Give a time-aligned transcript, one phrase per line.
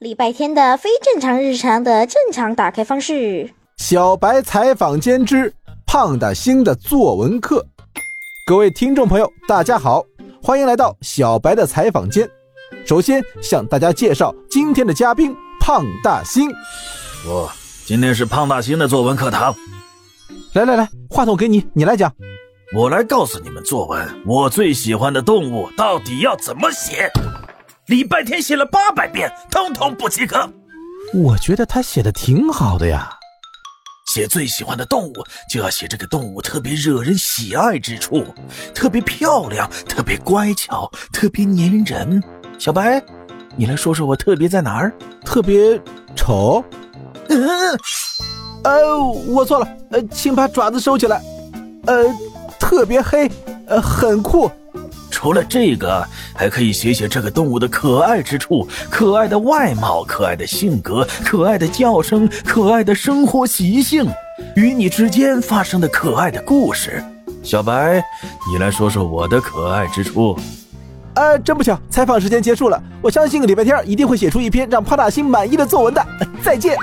[0.00, 3.50] 礼拜天的非正常日常的正常打开方式。
[3.76, 5.52] 小白采访间之
[5.84, 7.62] 胖大星的作文课。
[8.46, 10.02] 各位听众朋友，大家好，
[10.42, 12.26] 欢迎来到小白的采访间。
[12.86, 16.50] 首先向大家介绍今天的嘉宾胖大星。
[17.28, 17.52] 我
[17.84, 19.54] 今天是胖大星的作文课堂。
[20.54, 22.10] 来来来，话筒给你，你来讲。
[22.74, 27.12] 我来告诉你们作文，我最喜欢的动物到底要怎么写。
[27.90, 30.48] 礼拜天写了八百遍，通通不及格。
[31.12, 33.10] 我觉得他写的挺好的呀。
[34.06, 35.14] 写最喜欢的动物，
[35.52, 38.24] 就要写这个动物特别惹人喜爱之处，
[38.72, 42.22] 特别漂亮，特别乖巧，特别粘人。
[42.60, 43.02] 小白，
[43.56, 44.92] 你来说说我特别在哪儿？
[45.24, 45.76] 特别
[46.14, 46.62] 丑？
[47.28, 47.76] 嗯，
[48.62, 49.66] 呃，我错了。
[49.90, 51.20] 呃，请把爪子收起来。
[51.86, 52.04] 呃，
[52.60, 53.28] 特别黑，
[53.66, 54.48] 呃，很酷。
[55.20, 56.02] 除了这个，
[56.34, 64.08] 还可以写写这个动物的可爱之处：可爱的外貌、可爱的性格、可爱的叫声、可爱的生活习性，
[64.56, 67.04] 与你之间发生的可爱的故事。
[67.42, 68.02] 小白，
[68.50, 70.34] 你来说说我的可爱之处。
[71.12, 72.82] 呃，真不巧，采访时间结束了。
[73.02, 76.02] 我相信礼拜天一定会写出一篇让帕大星满意的作文的。
[76.42, 76.74] 再见。